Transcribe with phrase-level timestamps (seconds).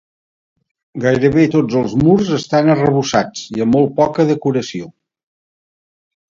[1.03, 4.93] Gairebé tots els murs estan arrebossats i amb molt poca decoració.